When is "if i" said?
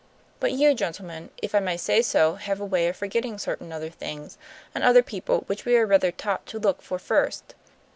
1.43-1.59